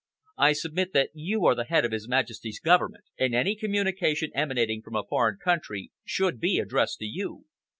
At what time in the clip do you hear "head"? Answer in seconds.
1.65-1.85